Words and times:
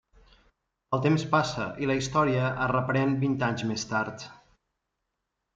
El 0.97 1.03
temps 1.03 1.25
passa 1.35 1.67
i 1.85 1.89
la 1.91 1.99
història 2.01 2.47
es 2.47 2.73
reprèn 2.73 3.15
vint 3.25 3.39
anys 3.51 3.69
més 3.73 3.89
tard. 3.95 4.29